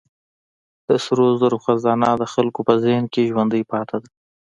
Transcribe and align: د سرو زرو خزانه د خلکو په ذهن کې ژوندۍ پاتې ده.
د 0.87 0.89
سرو 1.05 1.25
زرو 1.41 1.57
خزانه 1.65 2.09
د 2.17 2.23
خلکو 2.33 2.59
په 2.67 2.73
ذهن 2.83 3.03
کې 3.13 3.29
ژوندۍ 3.31 3.63
پاتې 3.71 3.97
ده. 4.01 4.09